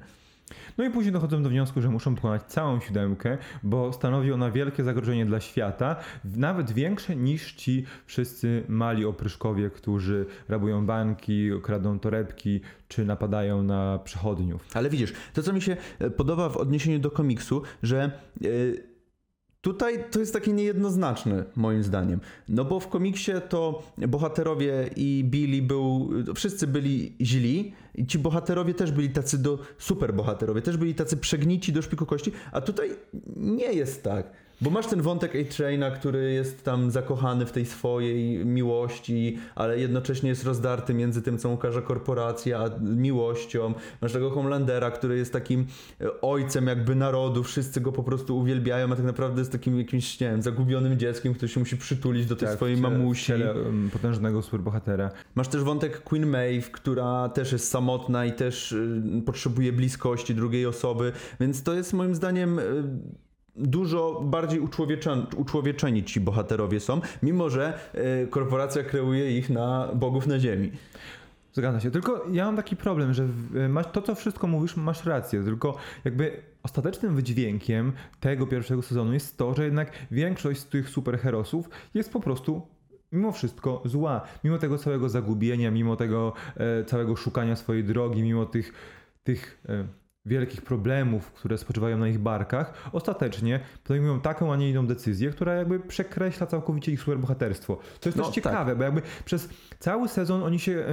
No 0.78 0.84
i 0.84 0.90
później 0.90 1.12
dochodzą 1.12 1.42
do 1.42 1.48
wniosku, 1.48 1.80
że 1.80 1.88
muszą 1.88 2.14
pokonać 2.14 2.42
całą 2.42 2.80
siódemkę, 2.80 3.38
bo 3.62 3.92
stanowi 3.92 4.32
ona 4.32 4.50
wielkie 4.50 4.84
zagrożenie 4.84 5.26
dla 5.26 5.40
świata, 5.40 5.96
nawet 6.24 6.72
większe 6.72 7.16
niż 7.16 7.52
ci 7.52 7.84
wszyscy 8.06 8.64
mali 8.68 9.04
opryszkowie, 9.04 9.70
którzy 9.70 10.26
rabują 10.48 10.86
banki, 10.86 11.50
kradną 11.62 11.98
torebki 11.98 12.60
czy 12.88 13.04
napadają 13.04 13.62
na 13.62 13.98
przechodniów. 14.04 14.66
Ale 14.74 14.90
widzisz, 14.90 15.12
to 15.34 15.42
co 15.42 15.52
mi 15.52 15.62
się 15.62 15.76
e, 15.98 16.10
podoba 16.10 16.48
w 16.48 16.56
odniesieniu 16.56 16.98
do 16.98 17.10
komiksu, 17.10 17.62
że 17.82 18.10
yy, 18.40 18.92
tutaj 19.60 20.04
to 20.10 20.20
jest 20.20 20.32
takie 20.32 20.52
niejednoznaczne 20.52 21.44
moim 21.56 21.82
zdaniem. 21.82 22.20
No 22.48 22.64
bo 22.64 22.80
w 22.80 22.88
komiksie 22.88 23.32
to 23.48 23.82
bohaterowie 23.98 24.90
i 24.96 25.24
Billy 25.24 25.62
był, 25.62 26.10
wszyscy 26.34 26.66
byli 26.66 27.16
źli 27.20 27.72
i 27.94 28.06
ci 28.06 28.18
bohaterowie 28.18 28.74
też 28.74 28.92
byli 28.92 29.10
tacy 29.10 29.38
do, 29.38 29.58
super 29.78 30.14
bohaterowie, 30.14 30.62
też 30.62 30.76
byli 30.76 30.94
tacy 30.94 31.16
przegnici 31.16 31.72
do 31.72 31.82
szpiku 31.82 32.06
kości, 32.06 32.32
a 32.52 32.60
tutaj 32.60 32.90
nie 33.36 33.72
jest 33.72 34.02
tak. 34.02 34.42
Bo 34.62 34.70
masz 34.70 34.86
ten 34.86 35.02
wątek 35.02 35.32
A-Traina, 35.36 35.90
który 35.90 36.32
jest 36.32 36.64
tam 36.64 36.90
zakochany 36.90 37.46
w 37.46 37.52
tej 37.52 37.66
swojej 37.66 38.46
miłości, 38.46 39.38
ale 39.54 39.78
jednocześnie 39.78 40.28
jest 40.28 40.44
rozdarty 40.44 40.94
między 40.94 41.22
tym, 41.22 41.38
co 41.38 41.48
mu 41.48 41.56
każe 41.56 41.82
korporacja, 41.82 42.58
a 42.58 42.70
miłością. 42.80 43.74
Masz 44.00 44.12
tego 44.12 44.30
Homelandera, 44.30 44.90
który 44.90 45.16
jest 45.16 45.32
takim 45.32 45.66
e, 46.00 46.20
ojcem 46.20 46.66
jakby 46.66 46.94
narodu, 46.94 47.42
wszyscy 47.42 47.80
go 47.80 47.92
po 47.92 48.02
prostu 48.02 48.38
uwielbiają, 48.38 48.92
a 48.92 48.96
tak 48.96 49.04
naprawdę 49.04 49.40
jest 49.40 49.52
takim 49.52 49.78
jakimś, 49.78 50.20
nie 50.20 50.30
wiem, 50.30 50.42
zagubionym 50.42 50.98
dzieckiem, 50.98 51.34
który 51.34 51.48
się 51.48 51.60
musi 51.60 51.76
przytulić 51.76 52.26
do 52.26 52.36
tej 52.36 52.48
tak, 52.48 52.56
swojej 52.56 52.76
mamusi. 52.76 53.32
Um, 53.32 53.90
potężnego 53.92 54.42
superbohatera. 54.42 55.10
Masz 55.34 55.48
też 55.48 55.62
wątek 55.62 56.02
Queen 56.02 56.26
Maeve, 56.26 56.70
która 56.70 57.28
też 57.28 57.52
jest 57.52 57.70
samotna 57.82 58.24
i 58.24 58.32
też 58.32 58.72
y, 58.72 59.02
potrzebuje 59.26 59.72
bliskości 59.72 60.34
drugiej 60.34 60.66
osoby, 60.66 61.12
więc 61.40 61.62
to 61.62 61.74
jest 61.74 61.92
moim 61.92 62.14
zdaniem 62.14 62.58
y, 62.58 62.64
dużo 63.56 64.20
bardziej 64.24 64.60
uczłowieczeni, 65.36 66.04
ci 66.04 66.20
bohaterowie 66.20 66.80
są, 66.80 67.00
mimo 67.22 67.50
że 67.50 67.78
y, 68.24 68.26
korporacja 68.26 68.82
kreuje 68.82 69.38
ich 69.38 69.50
na 69.50 69.88
bogów 69.94 70.26
na 70.26 70.38
ziemi. 70.38 70.70
Zgadza 71.52 71.80
się. 71.80 71.90
Tylko 71.90 72.24
ja 72.32 72.44
mam 72.44 72.56
taki 72.56 72.76
problem, 72.76 73.14
że 73.14 73.28
masz, 73.68 73.86
to, 73.92 74.02
co 74.02 74.14
wszystko 74.14 74.46
mówisz, 74.46 74.76
masz 74.76 75.04
rację. 75.04 75.44
Tylko 75.44 75.76
jakby 76.04 76.42
ostatecznym 76.62 77.14
wydźwiękiem 77.16 77.92
tego 78.20 78.46
pierwszego 78.46 78.82
sezonu 78.82 79.12
jest 79.12 79.38
to, 79.38 79.54
że 79.54 79.64
jednak 79.64 79.92
większość 80.10 80.60
z 80.60 80.66
tych 80.66 80.88
superherosów 80.88 81.68
jest 81.94 82.12
po 82.12 82.20
prostu 82.20 82.62
mimo 83.12 83.32
wszystko 83.32 83.82
zła. 83.84 84.20
Mimo 84.44 84.58
tego 84.58 84.78
całego 84.78 85.08
zagubienia, 85.08 85.70
mimo 85.70 85.96
tego 85.96 86.32
e, 86.56 86.84
całego 86.84 87.16
szukania 87.16 87.56
swojej 87.56 87.84
drogi, 87.84 88.22
mimo 88.22 88.46
tych, 88.46 88.72
tych 89.24 89.62
e, 89.68 89.84
wielkich 90.26 90.62
problemów, 90.62 91.32
które 91.32 91.58
spoczywają 91.58 91.98
na 91.98 92.08
ich 92.08 92.18
barkach, 92.18 92.90
ostatecznie 92.92 93.60
podejmują 93.84 94.20
taką, 94.20 94.52
a 94.52 94.56
nie 94.56 94.70
inną 94.70 94.86
decyzję, 94.86 95.30
która 95.30 95.54
jakby 95.54 95.80
przekreśla 95.80 96.46
całkowicie 96.46 96.92
ich 96.92 97.00
superbohaterstwo. 97.00 97.78
To 98.00 98.08
jest 98.08 98.18
no, 98.18 98.24
też 98.24 98.34
ciekawe, 98.34 98.70
tak. 98.70 98.78
bo 98.78 98.84
jakby 98.84 99.02
przez 99.24 99.48
cały 99.78 100.08
sezon 100.08 100.42
oni 100.42 100.58
się 100.58 100.86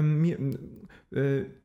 y, 1.14 1.60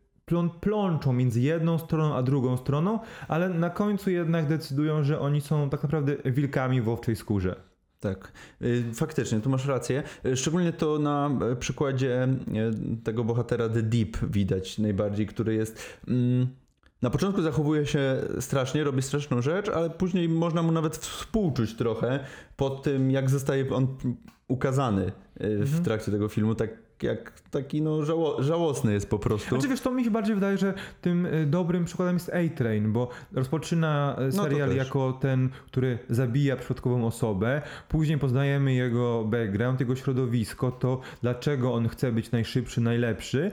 plączą 0.60 1.12
między 1.12 1.40
jedną 1.40 1.78
stroną 1.78 2.14
a 2.14 2.22
drugą 2.22 2.56
stroną, 2.56 2.98
ale 3.28 3.48
na 3.48 3.70
końcu 3.70 4.10
jednak 4.10 4.46
decydują, 4.46 5.04
że 5.04 5.20
oni 5.20 5.40
są 5.40 5.70
tak 5.70 5.82
naprawdę 5.82 6.16
wilkami 6.24 6.80
w 6.80 6.88
owczej 6.88 7.16
skórze. 7.16 7.73
Tak, 8.04 8.32
y, 8.62 8.84
faktycznie, 8.94 9.40
tu 9.40 9.50
masz 9.50 9.66
rację. 9.66 10.02
Y, 10.26 10.36
szczególnie 10.36 10.72
to 10.72 10.98
na 10.98 11.30
przykładzie 11.60 12.28
tego 13.04 13.24
bohatera 13.24 13.68
The 13.68 13.82
Deep 13.82 14.16
widać 14.30 14.78
najbardziej, 14.78 15.26
który 15.26 15.54
jest. 15.54 15.98
Mm, 16.08 16.46
na 17.02 17.10
początku 17.10 17.42
zachowuje 17.42 17.86
się 17.86 18.16
strasznie, 18.40 18.84
robi 18.84 19.02
straszną 19.02 19.42
rzecz, 19.42 19.68
ale 19.68 19.90
później 19.90 20.28
można 20.28 20.62
mu 20.62 20.72
nawet 20.72 20.96
współczuć 20.96 21.74
trochę 21.74 22.24
po 22.56 22.70
tym, 22.70 23.10
jak 23.10 23.30
zostaje 23.30 23.70
on 23.70 23.86
ukazany 24.48 25.06
y, 25.06 25.12
w 25.58 25.62
mhm. 25.62 25.84
trakcie 25.84 26.12
tego 26.12 26.28
filmu. 26.28 26.54
Tak 26.54 26.83
jak 27.04 27.40
taki 27.50 27.82
no 27.82 28.04
żało, 28.04 28.42
żałosny 28.42 28.92
jest 28.92 29.10
po 29.10 29.18
prostu. 29.18 29.48
Znaczy 29.48 29.68
wiesz, 29.68 29.80
to 29.80 29.90
mi 29.90 30.04
się 30.04 30.10
bardziej 30.10 30.34
wydaje, 30.34 30.58
że 30.58 30.74
tym 31.00 31.26
y, 31.26 31.46
dobrym 31.46 31.84
przykładem 31.84 32.14
jest 32.14 32.30
A-Train, 32.34 32.92
bo 32.92 33.08
rozpoczyna 33.32 34.16
y, 34.18 34.36
no 34.36 34.42
serial 34.42 34.68
no 34.68 34.74
jako 34.74 35.12
ten, 35.12 35.48
który 35.66 35.98
zabija 36.08 36.56
przypadkową 36.56 37.06
osobę, 37.06 37.62
później 37.88 38.18
poznajemy 38.18 38.74
jego 38.74 39.24
background, 39.24 39.80
jego 39.80 39.96
środowisko, 39.96 40.70
to 40.70 41.00
dlaczego 41.22 41.74
on 41.74 41.88
chce 41.88 42.12
być 42.12 42.30
najszybszy, 42.30 42.80
najlepszy, 42.80 43.50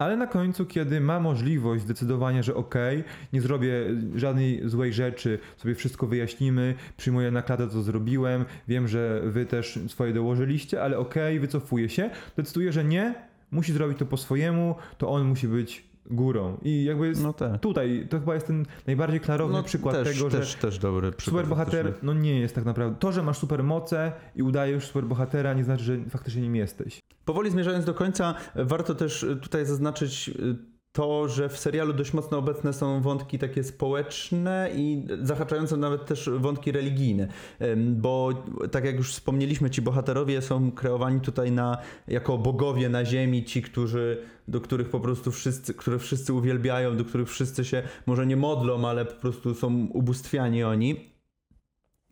ale 0.00 0.16
na 0.16 0.26
końcu, 0.26 0.66
kiedy 0.66 1.00
ma 1.00 1.20
możliwość 1.20 1.82
zdecydowania, 1.82 2.42
że 2.42 2.54
okej, 2.54 3.00
okay, 3.00 3.12
nie 3.32 3.40
zrobię 3.40 3.72
żadnej 4.14 4.68
złej 4.68 4.92
rzeczy, 4.92 5.38
sobie 5.56 5.74
wszystko 5.74 6.06
wyjaśnimy, 6.06 6.74
przyjmuję 6.96 7.30
na 7.30 7.42
klatę, 7.42 7.68
co 7.68 7.82
zrobiłem, 7.82 8.44
wiem, 8.68 8.88
że 8.88 9.20
wy 9.24 9.46
też 9.46 9.78
swoje 9.88 10.12
dołożyliście, 10.12 10.82
ale 10.82 10.98
okej, 10.98 11.36
okay, 11.36 11.40
wycofuję 11.40 11.88
się, 11.88 12.10
decyduję, 12.36 12.72
że 12.72 12.84
nie, 12.84 13.14
musi 13.50 13.72
zrobić 13.72 13.98
to 13.98 14.06
po 14.06 14.16
swojemu, 14.16 14.74
to 14.98 15.08
on 15.08 15.24
musi 15.24 15.48
być 15.48 15.89
górą. 16.06 16.58
I 16.62 16.84
jakby 16.84 17.12
no 17.22 17.32
tak. 17.32 17.60
tutaj 17.60 18.06
to 18.10 18.20
chyba 18.20 18.34
jest 18.34 18.46
ten 18.46 18.66
najbardziej 18.86 19.20
klarowny 19.20 19.56
no, 19.56 19.62
przykład 19.62 19.94
też, 19.94 20.16
tego, 20.16 20.30
też, 20.30 20.48
że 20.48 20.58
też 20.58 20.78
dobry 20.78 21.12
superbohater 21.20 21.94
no 22.02 22.14
nie 22.14 22.40
jest 22.40 22.54
tak 22.54 22.64
naprawdę. 22.64 22.96
To, 22.98 23.12
że 23.12 23.22
masz 23.22 23.38
supermoce 23.38 24.12
i 24.36 24.42
udajesz 24.42 24.86
superbohatera 24.86 25.54
nie 25.54 25.64
znaczy, 25.64 25.84
że 25.84 25.98
faktycznie 26.08 26.42
nim 26.42 26.56
jesteś. 26.56 27.00
Powoli 27.24 27.50
zmierzając 27.50 27.84
do 27.84 27.94
końca, 27.94 28.34
warto 28.54 28.94
też 28.94 29.26
tutaj 29.42 29.66
zaznaczyć 29.66 30.28
y, 30.28 30.70
to, 30.92 31.28
że 31.28 31.48
w 31.48 31.58
serialu 31.58 31.92
dość 31.92 32.12
mocno 32.12 32.38
obecne 32.38 32.72
są 32.72 33.00
wątki 33.00 33.38
takie 33.38 33.64
społeczne 33.64 34.70
i 34.74 35.06
zahaczające 35.22 35.76
nawet 35.76 36.06
też 36.06 36.30
wątki 36.38 36.72
religijne, 36.72 37.28
bo 37.76 38.44
tak 38.70 38.84
jak 38.84 38.96
już 38.96 39.12
wspomnieliśmy, 39.12 39.70
ci 39.70 39.82
bohaterowie 39.82 40.42
są 40.42 40.72
kreowani 40.72 41.20
tutaj 41.20 41.52
na, 41.52 41.78
jako 42.08 42.38
bogowie 42.38 42.88
na 42.88 43.04
ziemi, 43.04 43.44
ci, 43.44 43.62
którzy, 43.62 44.22
do 44.48 44.60
których 44.60 44.88
po 44.88 45.00
prostu 45.00 45.30
wszyscy, 45.30 45.74
które 45.74 45.98
wszyscy 45.98 46.32
uwielbiają, 46.32 46.96
do 46.96 47.04
których 47.04 47.28
wszyscy 47.28 47.64
się 47.64 47.82
może 48.06 48.26
nie 48.26 48.36
modlą, 48.36 48.88
ale 48.88 49.04
po 49.04 49.20
prostu 49.20 49.54
są 49.54 49.86
ubóstwiani 49.86 50.64
oni. 50.64 51.10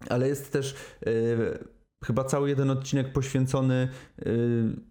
Ale 0.09 0.29
jest 0.29 0.53
też 0.53 0.75
yy, 1.07 1.59
chyba 2.05 2.25
cały 2.25 2.49
jeden 2.49 2.71
odcinek 2.71 3.13
poświęcony 3.13 3.89
yy, 4.19 4.89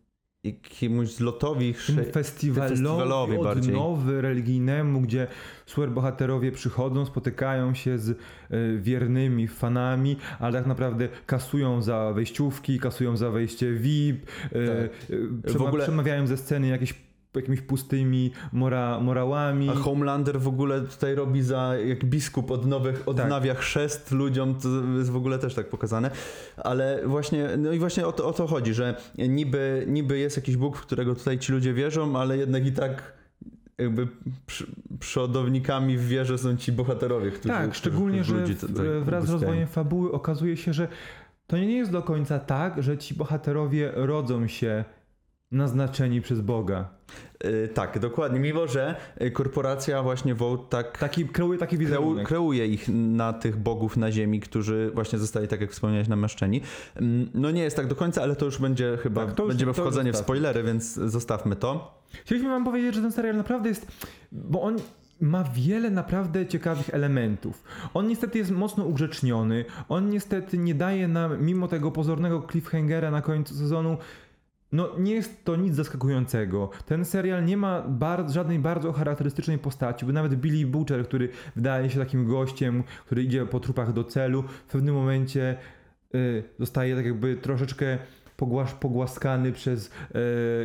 jakiemuś 0.47 1.07
zlotowi, 1.07 1.73
festiwalowi, 2.13 2.69
festiwalowi 2.69 3.37
odnowy 3.37 4.21
religijnemu, 4.21 5.01
gdzie 5.01 5.27
superbohaterowie 5.65 6.51
przychodzą, 6.51 7.05
spotykają 7.05 7.73
się 7.73 7.99
z 7.99 8.09
y, 8.09 8.17
wiernymi 8.81 9.47
fanami, 9.47 10.17
ale 10.39 10.53
tak 10.53 10.67
naprawdę 10.67 11.09
kasują 11.25 11.81
za 11.81 12.13
wejściówki, 12.13 12.79
kasują 12.79 13.17
za 13.17 13.31
wejście 13.31 13.73
VIP, 13.73 14.25
y, 14.25 14.49
tak. 14.49 15.09
y, 15.49 15.57
w 15.57 15.61
ogóle 15.61 15.83
przemawiają 15.83 16.27
ze 16.27 16.37
sceny 16.37 16.67
jakieś 16.67 17.06
jakimiś 17.39 17.61
pustymi 17.61 18.31
mora, 18.51 18.99
morałami. 18.99 19.69
A 19.69 19.73
Homelander 19.73 20.39
w 20.39 20.47
ogóle 20.47 20.81
tutaj 20.81 21.15
robi 21.15 21.41
za, 21.41 21.75
jak 21.85 22.05
biskup 22.05 22.51
od 22.51 22.65
nowych, 22.65 23.03
odnawia 23.05 23.53
tak. 23.53 23.63
chrzest 23.63 24.11
ludziom, 24.11 24.55
to 24.55 24.69
jest 24.97 25.11
w 25.11 25.15
ogóle 25.15 25.39
też 25.39 25.55
tak 25.55 25.69
pokazane. 25.69 26.11
Ale 26.57 27.01
właśnie, 27.05 27.49
no 27.57 27.71
i 27.71 27.79
właśnie 27.79 28.07
o 28.07 28.11
to, 28.11 28.27
o 28.27 28.33
to 28.33 28.47
chodzi, 28.47 28.73
że 28.73 28.95
niby, 29.17 29.85
niby 29.87 30.19
jest 30.19 30.37
jakiś 30.37 30.57
Bóg, 30.57 30.77
w 30.77 30.81
którego 30.81 31.15
tutaj 31.15 31.39
ci 31.39 31.51
ludzie 31.51 31.73
wierzą, 31.73 32.19
ale 32.19 32.37
jednak 32.37 32.65
i 32.65 32.71
tak 32.71 33.17
jakby 33.77 34.07
przodownikami 34.99 35.97
w 35.97 36.07
wierze 36.07 36.37
są 36.37 36.57
ci 36.57 36.71
bohaterowie, 36.71 37.31
którzy... 37.31 37.53
Tak, 37.53 37.75
szczególnie, 37.75 38.23
że 38.23 38.35
ludzi, 38.35 38.55
wraz 39.01 39.25
z 39.25 39.29
rozwojem 39.29 39.67
fabuły 39.67 40.11
okazuje 40.11 40.57
się, 40.57 40.73
że 40.73 40.87
to 41.47 41.57
nie 41.57 41.77
jest 41.77 41.91
do 41.91 42.01
końca 42.01 42.39
tak, 42.39 42.83
że 42.83 42.97
ci 42.97 43.15
bohaterowie 43.15 43.91
rodzą 43.95 44.47
się 44.47 44.83
naznaczeni 45.51 46.21
przez 46.21 46.41
Boga. 46.41 46.89
Yy, 47.43 47.67
tak, 47.67 47.99
dokładnie. 47.99 48.39
Mimo, 48.39 48.67
że 48.67 48.95
y, 49.21 49.31
korporacja 49.31 50.03
właśnie 50.03 50.35
Vote 50.35 50.63
tak 50.69 50.97
taki, 50.97 51.25
kreuje 51.25 51.59
taki 51.59 51.77
wizerunek. 51.77 52.27
kreuje 52.27 52.67
ich 52.67 52.89
na 52.89 53.33
tych 53.33 53.57
bogów 53.57 53.97
na 53.97 54.11
ziemi, 54.11 54.39
którzy 54.39 54.91
właśnie 54.93 55.19
zostali, 55.19 55.47
tak 55.47 55.61
jak 55.61 55.71
wspomniałeś, 55.71 56.07
namaszczeni. 56.07 56.61
Yy, 56.95 57.01
no 57.33 57.51
nie 57.51 57.63
jest 57.63 57.75
tak 57.75 57.87
do 57.87 57.95
końca, 57.95 58.21
ale 58.21 58.35
to 58.35 58.45
już 58.45 58.57
będzie 58.57 58.97
chyba, 59.03 59.25
tak, 59.25 59.39
już, 59.39 59.47
będziemy 59.47 59.73
wchodzenie 59.73 60.13
w 60.13 60.17
spoilery, 60.17 60.63
więc 60.63 60.93
zostawmy 60.93 61.55
to. 61.55 62.01
Chcieliśmy 62.25 62.49
wam 62.49 62.65
powiedzieć, 62.65 62.95
że 62.95 63.01
ten 63.01 63.11
serial 63.11 63.35
naprawdę 63.35 63.69
jest, 63.69 63.87
bo 64.31 64.61
on 64.61 64.75
ma 65.21 65.43
wiele 65.43 65.89
naprawdę 65.89 66.45
ciekawych 66.45 66.89
elementów. 66.89 67.63
On 67.93 68.07
niestety 68.07 68.37
jest 68.37 68.51
mocno 68.51 68.85
ugrzeczniony, 68.85 69.65
on 69.89 70.09
niestety 70.09 70.57
nie 70.57 70.75
daje 70.75 71.07
nam, 71.07 71.45
mimo 71.45 71.67
tego 71.67 71.91
pozornego 71.91 72.47
cliffhangera 72.51 73.11
na 73.11 73.21
końcu 73.21 73.55
sezonu, 73.55 73.97
no, 74.71 74.89
nie 74.99 75.13
jest 75.13 75.45
to 75.45 75.55
nic 75.55 75.75
zaskakującego. 75.75 76.69
Ten 76.85 77.05
serial 77.05 77.45
nie 77.45 77.57
ma 77.57 77.81
bar 77.81 78.31
żadnej 78.31 78.59
bardzo 78.59 78.93
charakterystycznej 78.93 79.57
postaci, 79.57 80.05
bo 80.05 80.11
nawet 80.11 80.35
Billy 80.35 80.67
Butcher, 80.67 81.03
który 81.05 81.29
wydaje 81.55 81.89
się 81.89 81.99
takim 81.99 82.27
gościem, 82.27 82.83
który 83.05 83.23
idzie 83.23 83.45
po 83.45 83.59
trupach 83.59 83.93
do 83.93 84.03
celu, 84.03 84.43
w 84.67 84.71
pewnym 84.71 84.95
momencie 84.95 85.57
y, 86.15 86.43
zostaje 86.59 86.95
tak 86.95 87.05
jakby 87.05 87.35
troszeczkę 87.35 87.97
pogłasz, 88.37 88.73
pogłaskany 88.73 89.51
przez 89.51 89.91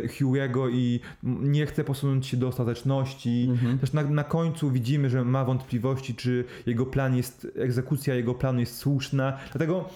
e, 0.05 0.09
Hugh'ego 0.09 0.71
i 0.73 1.01
m- 1.25 1.53
nie 1.53 1.67
chce 1.67 1.85
posunąć 1.85 2.27
się 2.27 2.37
do 2.37 2.49
ostateczności. 2.49 3.47
Mhm. 3.51 3.79
Też 3.79 3.93
na, 3.93 4.03
na 4.03 4.25
końcu 4.25 4.71
widzimy, 4.71 5.11
że 5.11 5.25
ma 5.25 5.45
wątpliwości, 5.45 6.15
czy 6.15 6.45
jego 6.67 6.87
plan 6.87 7.17
jest, 7.17 7.49
egzekucja 7.57 8.15
jego 8.15 8.35
planu 8.35 8.61
jest 8.61 8.77
słuszna. 8.77 9.39
Dlatego 9.53 9.89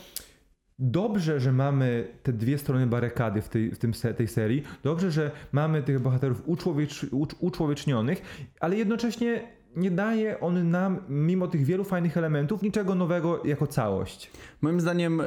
dobrze, 0.78 1.40
że 1.40 1.52
mamy 1.52 2.08
te 2.22 2.32
dwie 2.32 2.58
strony 2.58 2.86
barykady 2.86 3.42
w 3.42 3.48
tej, 3.48 3.70
w 3.70 3.78
tym 3.78 3.94
se, 3.94 4.14
tej 4.14 4.28
serii. 4.28 4.62
Dobrze, 4.82 5.10
że 5.10 5.30
mamy 5.52 5.82
tych 5.82 6.00
bohaterów 6.00 6.42
uczłowiecz, 6.46 7.06
ucz, 7.10 7.34
uczłowiecznionych, 7.40 8.46
ale 8.60 8.76
jednocześnie 8.76 9.55
nie 9.76 9.90
daje 9.90 10.40
on 10.40 10.70
nam, 10.70 10.98
mimo 11.08 11.48
tych 11.48 11.64
wielu 11.64 11.84
fajnych 11.84 12.16
elementów, 12.16 12.62
niczego 12.62 12.94
nowego 12.94 13.42
jako 13.44 13.66
całość. 13.66 14.30
Moim 14.62 14.80
zdaniem 14.80 15.20
e, 15.20 15.24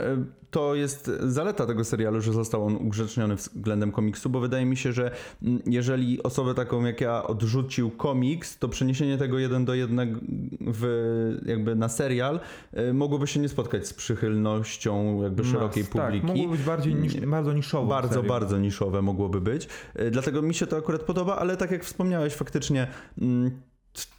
to 0.52 0.76
jest 0.76 1.12
zaleta 1.20 1.66
tego 1.66 1.84
serialu, 1.84 2.22
że 2.22 2.34
został 2.34 2.66
on 2.66 2.76
ugrzeczniony 2.76 3.36
względem 3.36 3.92
komiksu, 3.92 4.30
bo 4.30 4.40
wydaje 4.40 4.66
mi 4.66 4.78
się, 4.78 4.94
że 4.94 5.12
mm, 5.44 5.60
jeżeli 5.66 6.24
osobę 6.24 6.54
taką 6.54 6.86
jak 6.86 7.02
ja 7.02 7.24
odrzucił 7.24 7.92
komiks, 7.92 8.58
to 8.58 8.70
przeniesienie 8.70 9.18
tego 9.18 9.40
jeden 9.40 9.66
do 9.66 9.74
jednego 9.74 10.20
w, 10.62 11.40
jakby 11.46 11.76
na 11.76 11.90
serial 11.90 12.40
e, 12.74 12.94
mogłoby 12.94 13.28
się 13.28 13.40
nie 13.40 13.50
spotkać 13.50 13.88
z 13.88 13.94
przychylnością 13.94 15.24
jakby 15.24 15.44
szerokiej 15.44 15.84
Mas, 15.84 15.92
publiki. 15.92 16.28
Tak, 16.28 16.38
mogło 16.38 16.52
być 16.52 16.64
bardziej 16.64 16.96
niż, 16.96 17.18
bardzo 17.18 17.54
niszowo. 17.54 17.88
Bardzo, 17.88 18.24
bardzo 18.24 18.58
niszowe 18.58 19.02
mogłoby 19.02 19.42
być. 19.42 19.68
E, 19.96 20.12
Dlatego 20.12 20.42
mi 20.42 20.54
się 20.54 20.68
to 20.68 20.78
akurat 20.78 21.02
podoba, 21.02 21.38
ale 21.38 21.58
tak 21.58 21.72
jak 21.72 21.84
wspomniałeś, 21.84 22.34
faktycznie 22.34 22.88
mm, 23.22 23.52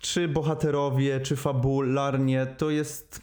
czy 0.00 0.28
bohaterowie, 0.28 1.20
czy 1.20 1.36
fabularnie, 1.36 2.46
to 2.46 2.70
jest 2.70 3.20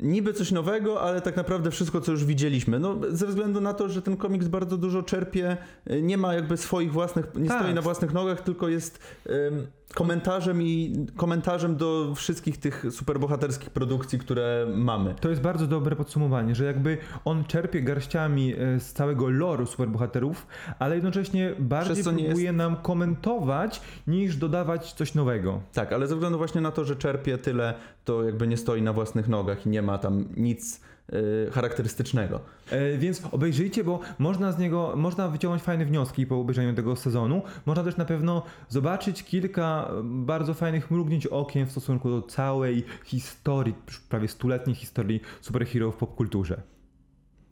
niby 0.00 0.32
coś 0.32 0.52
nowego, 0.52 1.00
ale 1.00 1.20
tak 1.20 1.36
naprawdę 1.36 1.70
wszystko, 1.70 2.00
co 2.00 2.12
już 2.12 2.24
widzieliśmy. 2.24 2.78
No, 2.78 2.96
ze 3.10 3.26
względu 3.26 3.60
na 3.60 3.74
to, 3.74 3.88
że 3.88 4.02
ten 4.02 4.16
komiks 4.16 4.48
bardzo 4.48 4.76
dużo 4.76 5.02
czerpie, 5.02 5.56
e, 5.86 6.02
nie 6.02 6.18
ma 6.18 6.34
jakby 6.34 6.56
swoich 6.56 6.92
własnych, 6.92 7.26
nie 7.34 7.48
Tak. 7.48 7.60
stoi 7.62 7.74
na 7.74 7.82
własnych 7.82 8.12
nogach, 8.12 8.40
tylko 8.40 8.68
jest 8.68 8.98
em, 9.26 9.66
komentarzem 9.94 10.62
i 10.62 11.06
komentarzem 11.16 11.76
do 11.76 12.14
wszystkich 12.14 12.56
tych 12.58 12.84
superbohaterskich 12.90 13.70
produkcji, 13.70 14.18
które 14.18 14.66
mamy. 14.74 15.14
To 15.20 15.28
jest 15.30 15.42
bardzo 15.42 15.66
dobre 15.66 15.96
podsumowanie, 15.96 16.54
że 16.54 16.64
jakby 16.64 16.98
on 17.24 17.44
czerpie 17.44 17.82
garściami 17.82 18.54
e, 18.54 18.80
z 18.80 18.92
całego 18.92 19.28
loru 19.30 19.66
superbohaterów, 19.66 20.46
ale 20.78 20.94
jednocześnie 20.94 21.54
bardziej 21.58 22.04
próbuje 22.04 22.52
nam 22.52 22.76
komentować 22.76 23.80
niż 24.06 24.36
dodawać 24.36 24.92
coś 24.92 25.14
nowego. 25.14 25.60
Tak, 25.72 25.92
ale 25.92 26.06
ze 26.06 26.14
względu 26.14 26.38
właśnie 26.38 26.60
na 26.60 26.70
to, 26.70 26.84
że 26.84 26.96
czerpie 26.96 27.38
tyle, 27.38 27.74
to 28.08 28.24
jakby 28.24 28.46
nie 28.46 28.56
stoi 28.56 28.82
na 28.82 28.92
własnych 28.92 29.28
nogach 29.28 29.66
i 29.66 29.68
nie 29.68 29.82
ma 29.82 29.98
tam 29.98 30.24
nic 30.36 30.80
y, 31.12 31.50
charakterystycznego. 31.50 32.40
E, 32.70 32.98
więc 32.98 33.22
obejrzyjcie, 33.32 33.84
bo 33.84 34.00
można 34.18 34.52
z 34.52 34.58
niego, 34.58 34.92
można 34.96 35.28
wyciągnąć 35.28 35.62
fajne 35.62 35.84
wnioski 35.84 36.26
po 36.26 36.40
obejrzeniu 36.40 36.74
tego 36.74 36.96
sezonu. 36.96 37.42
Można 37.66 37.84
też 37.84 37.96
na 37.96 38.04
pewno 38.04 38.42
zobaczyć 38.68 39.22
kilka 39.22 39.90
e, 39.90 40.02
bardzo 40.04 40.54
fajnych 40.54 40.90
mrugnięć 40.90 41.26
okiem 41.26 41.66
w 41.66 41.70
stosunku 41.70 42.10
do 42.10 42.22
całej 42.22 42.84
historii, 43.04 43.74
prawie 44.08 44.28
stuletniej 44.28 44.76
historii 44.76 45.20
superhero 45.40 45.92
w 45.92 45.96
popkulturze. 45.96 46.77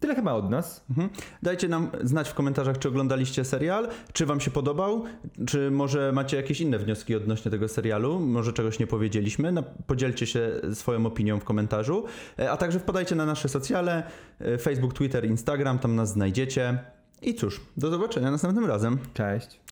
Tyle 0.01 0.15
chyba 0.15 0.33
od 0.33 0.51
nas. 0.51 0.85
Mhm. 0.91 1.09
Dajcie 1.43 1.69
nam 1.69 1.91
znać 2.05 2.29
w 2.29 2.35
komentarzach, 2.35 2.79
czy 2.79 2.89
oglądaliście 2.89 3.45
serial, 3.45 3.89
czy 4.13 4.27
wam 4.27 4.41
się 4.41 4.51
podobał, 4.51 5.05
czy 5.47 5.71
może 5.71 6.13
macie 6.13 6.37
jakieś 6.37 6.61
inne 6.61 6.79
wnioski 6.79 7.15
odnośnie 7.15 7.51
tego 7.51 7.69
serialu, 7.69 8.21
może 8.21 8.53
czegoś 8.53 8.79
nie 8.79 8.87
powiedzieliśmy. 8.87 9.53
Podzielcie 9.87 10.27
się 10.27 10.51
swoją 10.75 11.07
opinią 11.07 11.41
w 11.41 11.45
komentarzu, 11.45 12.05
E, 12.39 12.51
a 12.51 12.57
także 12.57 12.79
wpadajcie 12.79 13.15
na 13.15 13.27
nasze 13.27 13.49
socjale, 13.49 14.03
e, 14.41 14.59
Facebook, 14.59 14.95
Twitter, 14.95 15.25
Instagram, 15.25 15.79
tam 15.79 15.97
nas 15.97 16.13
znajdziecie. 16.13 16.79
I 17.23 17.35
cóż, 17.35 17.61
do 17.77 17.91
zobaczenia 17.91 18.31
następnym 18.31 18.67
razem. 18.67 18.99
Cześć. 19.15 19.61